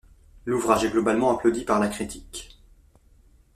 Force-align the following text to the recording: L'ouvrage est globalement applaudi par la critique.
L'ouvrage 0.47 0.83
est 0.83 0.89
globalement 0.89 1.29
applaudi 1.31 1.63
par 1.63 1.79
la 1.79 1.87
critique. 1.87 2.57